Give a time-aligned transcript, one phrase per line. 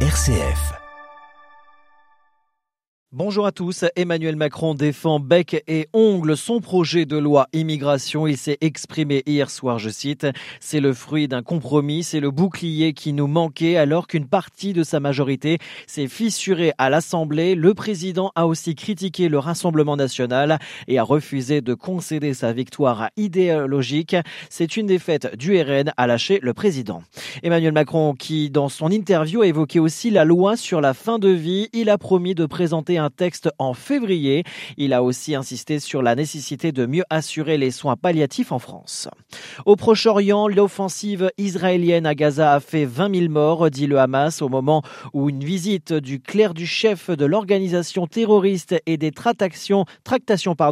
[0.00, 0.85] RCF.
[3.18, 3.86] Bonjour à tous.
[3.96, 8.26] Emmanuel Macron défend bec et ongle son projet de loi immigration.
[8.26, 10.26] Il s'est exprimé hier soir, je cite,
[10.60, 14.82] c'est le fruit d'un compromis, c'est le bouclier qui nous manquait alors qu'une partie de
[14.82, 15.56] sa majorité
[15.86, 17.54] s'est fissurée à l'Assemblée.
[17.54, 23.08] Le président a aussi critiqué le Rassemblement national et a refusé de concéder sa victoire
[23.16, 24.14] idéologique.
[24.50, 27.02] C'est une défaite du RN, a lâché le président.
[27.42, 31.30] Emmanuel Macron qui, dans son interview, a évoqué aussi la loi sur la fin de
[31.30, 31.70] vie.
[31.72, 34.44] Il a promis de présenter un texte en février.
[34.76, 39.08] Il a aussi insisté sur la nécessité de mieux assurer les soins palliatifs en France.
[39.64, 44.48] Au Proche-Orient, l'offensive israélienne à Gaza a fait 20 000 morts, dit le Hamas, au
[44.48, 49.84] moment où une visite du clerc du chef de l'organisation terroriste et des tractations,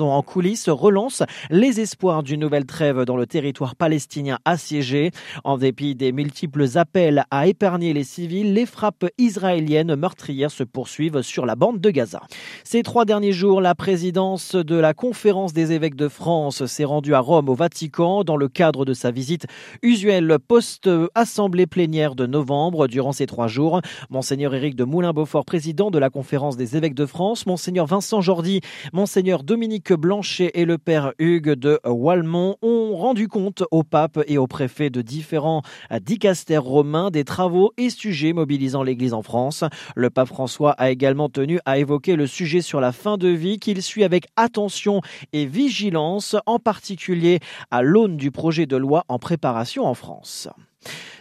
[0.00, 5.10] en coulisses relance les espoirs d'une nouvelle trêve dans le territoire palestinien assiégé.
[5.44, 11.22] En dépit des multiples appels à épargner les civils, les frappes israéliennes meurtrières se poursuivent
[11.22, 12.21] sur la bande de Gaza.
[12.64, 17.14] Ces trois derniers jours, la présidence de la conférence des évêques de France s'est rendue
[17.14, 19.46] à Rome au Vatican dans le cadre de sa visite
[19.82, 22.88] usuelle post-assemblée plénière de novembre.
[22.88, 27.06] Durant ces trois jours, Monseigneur Éric de Moulin-Beaufort, président de la conférence des évêques de
[27.06, 28.60] France, Monseigneur Vincent Jordi,
[28.92, 34.38] Monseigneur Dominique Blanchet et le Père Hugues de Walmont ont rendu compte au pape et
[34.38, 35.62] au préfet de différents
[36.00, 39.64] dicastères romains des travaux et sujets mobilisant l'Église en France.
[39.94, 43.58] Le pape François a également tenu à évoquer le sujet sur la fin de vie
[43.58, 45.00] qu'il suit avec attention
[45.32, 50.48] et vigilance, en particulier à l'aune du projet de loi en préparation en France.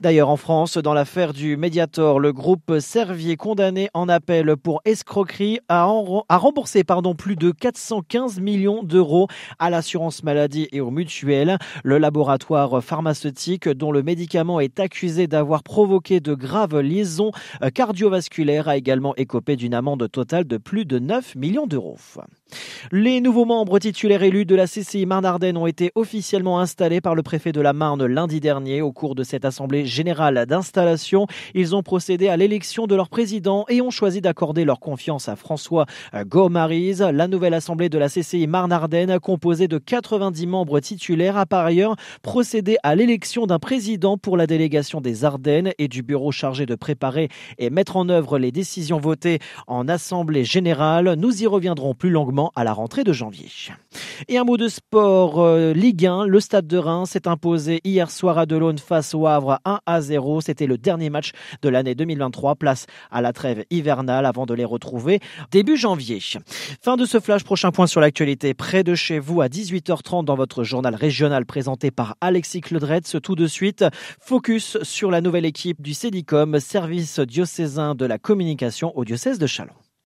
[0.00, 5.60] D'ailleurs, en France, dans l'affaire du Mediator, le groupe Servier condamné en appel pour escroquerie
[5.68, 6.82] a, remboursé
[7.16, 9.28] plus de 415 millions d'euros
[9.58, 11.58] à l'assurance maladie et aux mutuelles.
[11.82, 17.30] Le laboratoire pharmaceutique dont le médicament est accusé d'avoir provoqué de graves liaisons
[17.74, 21.98] cardiovasculaires a également écopé d'une amende totale de plus de 9 millions d'euros.
[22.92, 27.22] Les nouveaux membres titulaires élus de la CCI Marne-Ardenne ont été officiellement installés par le
[27.22, 31.26] préfet de la Marne lundi dernier au cours de cette assemblée générale d'installation.
[31.54, 35.36] Ils ont procédé à l'élection de leur président et ont choisi d'accorder leur confiance à
[35.36, 35.86] François
[36.26, 37.00] Gomariz.
[37.00, 41.96] La nouvelle assemblée de la CCI Marne-Ardenne, composée de 90 membres titulaires, a par ailleurs
[42.22, 46.74] procédé à l'élection d'un président pour la délégation des Ardennes et du bureau chargé de
[46.74, 47.28] préparer
[47.58, 51.14] et mettre en œuvre les décisions votées en assemblée générale.
[51.18, 53.48] Nous y reviendrons plus longuement à la rentrée de janvier.
[54.28, 58.10] Et un mot de sport, euh, Ligue 1, le Stade de Reims s'est imposé hier
[58.10, 60.40] soir à Delaune face au Havre 1 à 0.
[60.40, 64.64] C'était le dernier match de l'année 2023, place à la trêve hivernale avant de les
[64.64, 65.20] retrouver
[65.50, 66.20] début janvier.
[66.82, 70.36] Fin de ce flash, prochain point sur l'actualité près de chez vous à 18h30 dans
[70.36, 73.16] votre journal régional présenté par Alexis Cledretz.
[73.22, 73.84] Tout de suite,
[74.20, 79.46] focus sur la nouvelle équipe du CEDICOM, service diocésain de la communication au diocèse de
[79.46, 79.83] Chalon.